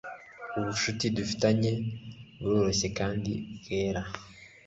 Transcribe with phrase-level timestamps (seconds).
[0.57, 1.71] ubucuti dufitanye
[2.39, 4.01] buroroshye kandi bwera